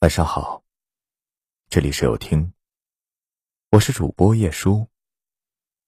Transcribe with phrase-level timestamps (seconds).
[0.00, 0.64] 晚上好，
[1.68, 2.54] 这里是有听，
[3.70, 4.88] 我是主播叶舒，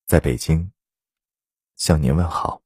[0.05, 0.71] 在北京
[1.77, 2.61] 向您问好。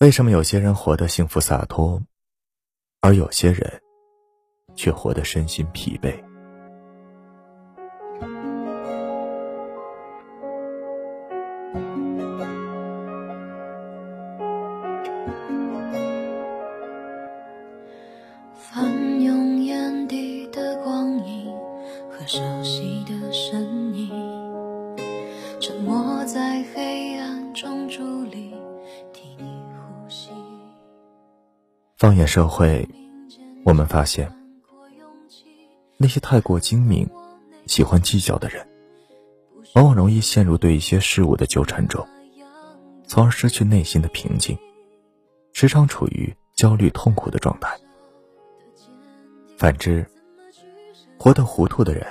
[0.00, 2.02] 为什么有些人活得幸福洒脱，
[3.00, 3.82] 而有些人
[4.76, 6.33] 却活得身心疲惫？
[22.26, 24.08] 熟悉的身影
[25.60, 28.54] 沉默在黑暗中伫立
[29.12, 30.30] 听你呼吸
[31.96, 32.88] 放眼社会，
[33.64, 34.30] 我们发现，
[35.98, 37.08] 那些太过精明、
[37.66, 38.66] 喜欢计较的人，
[39.74, 42.06] 往往容易陷入对一些事物的纠缠中，
[43.06, 44.58] 从而失去内心的平静，
[45.52, 47.70] 时常处于焦虑痛苦的状态。
[49.56, 50.04] 反之，
[51.16, 52.04] 活得糊涂的人，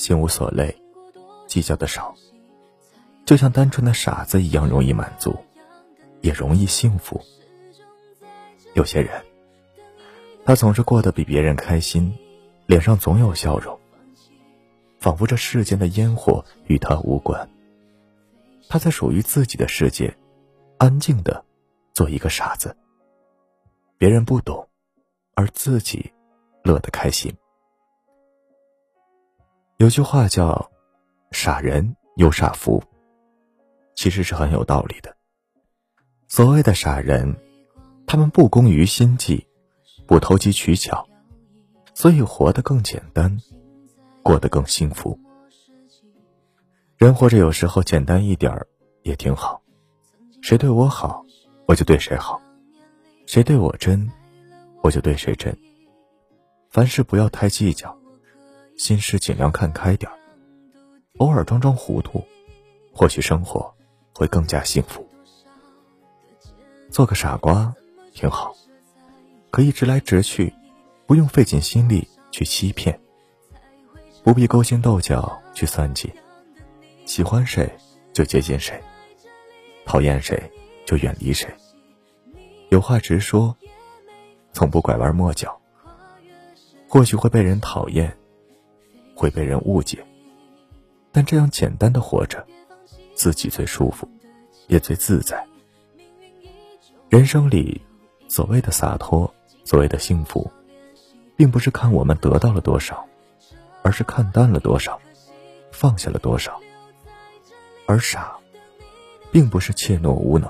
[0.00, 0.74] 心无所累，
[1.46, 2.14] 计较的少，
[3.26, 5.36] 就像单纯的傻子一样，容易满足，
[6.22, 7.20] 也容易幸福。
[8.72, 9.22] 有些人，
[10.46, 12.16] 他总是过得比别人开心，
[12.64, 13.78] 脸上总有笑容，
[15.00, 17.46] 仿佛这世间的烟火与他无关。
[18.70, 20.16] 他在属于自己的世界，
[20.78, 21.44] 安静的
[21.92, 22.74] 做一个傻子。
[23.98, 24.66] 别人不懂，
[25.34, 26.10] 而自己
[26.64, 27.30] 乐得开心。
[29.80, 30.70] 有句话叫
[31.32, 32.82] “傻人有傻福”，
[33.96, 35.16] 其实是很有道理的。
[36.28, 37.34] 所谓的傻人。
[38.06, 39.46] 他们不工于心计，
[40.06, 41.08] 不投机取巧，
[41.94, 43.38] 所以活得更简单，
[44.22, 45.18] 过得更幸福。
[46.98, 48.66] 人活着有时候简单一点儿
[49.02, 49.62] 也挺好，
[50.42, 51.24] 谁对我好，
[51.66, 52.38] 我就对谁好；
[53.26, 54.10] 谁对我真，
[54.82, 55.56] 我就对谁真。
[56.68, 57.96] 凡事不要太计较，
[58.80, 60.10] 心事尽量看开点，
[61.18, 62.24] 偶尔装装糊涂，
[62.94, 63.74] 或许生活
[64.14, 65.06] 会更加幸福。
[66.88, 67.74] 做个傻瓜。
[68.14, 68.54] 挺好，
[69.50, 70.54] 可以直来直去，
[71.06, 72.98] 不用费尽心力去欺骗，
[74.24, 76.10] 不必勾心斗角去算计。
[77.04, 77.70] 喜欢谁
[78.14, 78.82] 就接近谁，
[79.84, 80.50] 讨厌谁
[80.86, 81.54] 就远离谁。
[82.70, 83.54] 有话直说，
[84.54, 85.60] 从不拐弯抹角。
[86.88, 88.16] 或许会被人讨厌，
[89.20, 90.02] 会被人误解，
[91.12, 92.42] 但这样简单的活着，
[93.14, 94.08] 自己最舒服，
[94.66, 95.46] 也最自在。
[97.10, 97.82] 人生里。
[98.28, 100.48] 所谓的洒脱，所谓的幸福，
[101.36, 103.04] 并不是看我们得到了多少，
[103.82, 105.00] 而是看淡了多少，
[105.72, 106.60] 放下了多少。
[107.86, 108.38] 而傻，
[109.32, 110.48] 并不是怯懦无能，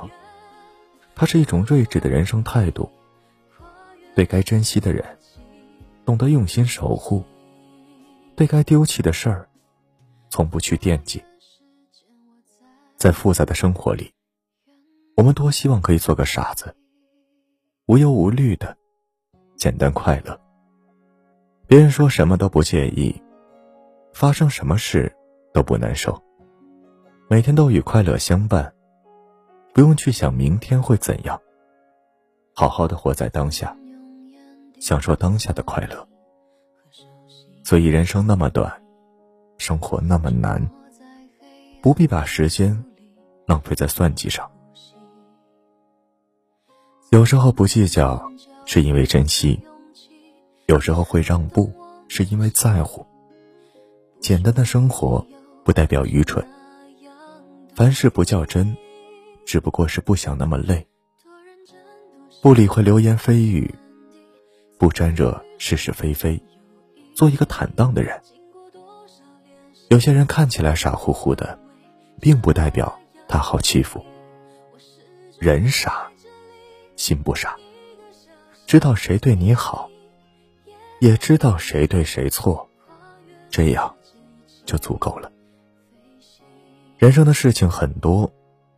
[1.15, 2.93] 它是一种睿智的人生态度。
[4.15, 5.03] 对该珍惜的人，
[6.05, 7.25] 懂得用心守护；
[8.41, 9.47] 对该丢弃的事儿，
[10.31, 11.23] 从不去惦记。
[12.97, 14.15] 在复杂的生活里，
[15.15, 16.75] 我们多希望可以做个傻子。
[17.85, 18.75] 无忧无虑的，
[19.59, 20.41] 简单快乐。
[21.67, 23.15] 别人说什么都不介意，
[24.15, 25.15] 发生什么事
[25.53, 26.19] 都不难受。
[27.29, 28.73] 每天都与快乐相伴，
[29.75, 31.39] 不用去想明天会怎样。
[32.55, 33.77] 好好的活在当下，
[34.81, 36.09] 享受当下的快乐。
[37.71, 38.83] 所以人生那么短，
[39.57, 40.69] 生活那么难，
[41.81, 42.85] 不必把时间
[43.47, 44.51] 浪费在算计上。
[47.11, 48.29] 有时候不计较，
[48.67, 49.57] 是因为珍惜；
[50.67, 51.73] 有时候会让步，
[52.09, 53.07] 是因为在乎。
[54.19, 55.25] 简单的生活
[55.65, 56.45] 不代表愚蠢。
[57.77, 58.77] 凡事不较真，
[59.47, 60.85] 只不过是不想那么累。
[62.43, 63.73] 不理会流言蜚语，
[64.77, 66.43] 不沾惹是是非非，
[67.15, 68.21] 做一个坦荡的人。
[69.89, 71.59] 有些人看起来傻乎乎的，
[72.21, 72.99] 并不代表
[73.29, 74.05] 他好欺负。
[75.39, 76.07] 人傻。
[76.97, 77.57] 心不傻，
[78.67, 79.89] 知道谁对你好，
[81.01, 82.69] 也知道谁对谁错，
[83.49, 83.97] 这样
[84.67, 85.33] 就足够了。
[86.99, 88.31] 人生的事情很多，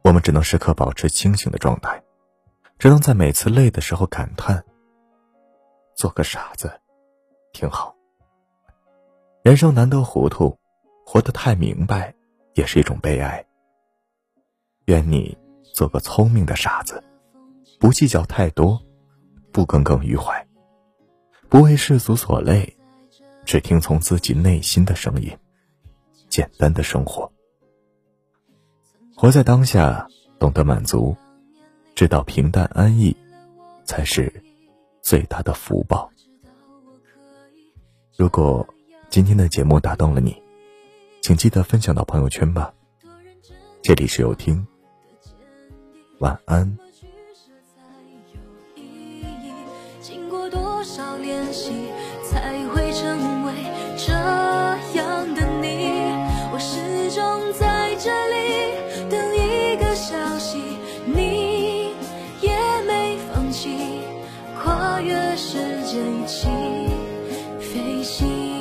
[0.04, 2.00] 我们只能时刻保持清醒的状态，
[2.78, 4.64] 只能在每次累的时候感叹：
[5.96, 6.80] 做个傻子，
[7.52, 7.96] 挺好。
[9.42, 10.56] 人生难得糊涂，
[11.04, 12.14] 活得太明白，
[12.54, 13.44] 也是一种悲哀。
[14.84, 15.36] 愿你
[15.74, 17.02] 做个聪明的傻子。
[17.80, 18.80] 不计较太多，
[19.50, 20.46] 不耿耿于怀，
[21.48, 22.76] 不为世俗所累，
[23.44, 25.36] 只听从自己内心的声音，
[26.28, 27.32] 简单的生活，
[29.16, 30.06] 活在当下，
[30.38, 31.16] 懂得满足，
[31.96, 33.16] 知道平淡安逸，
[33.84, 34.32] 才是
[35.00, 36.08] 最大的福报。
[38.16, 38.64] 如果
[39.12, 40.34] 今天的节目打动了你，
[41.20, 42.72] 请记得分享到朋友圈吧。
[43.82, 44.66] 这里是有听，
[46.20, 46.78] 晚安。
[50.00, 51.72] 经过多少练习，
[52.24, 53.52] 才会成为
[53.98, 55.90] 这样的你？
[56.50, 60.58] 我始终在这里等一个消息，
[61.04, 61.92] 你
[62.40, 62.50] 也
[62.86, 63.76] 没放弃，
[64.58, 66.48] 跨越时间一起
[67.60, 68.51] 飞行。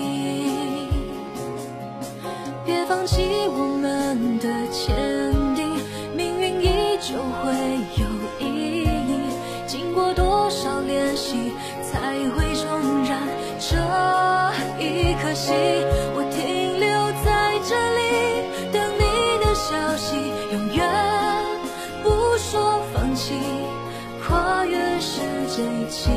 [9.93, 11.51] 过多少练习，
[11.83, 13.19] 才会重燃
[13.59, 13.75] 这
[14.79, 15.53] 一颗心？
[16.15, 16.89] 我停留
[17.23, 18.01] 在这里，
[18.71, 20.15] 等你的消息，
[20.51, 20.79] 永远
[22.03, 23.33] 不说放弃，
[24.25, 26.09] 跨越时间一起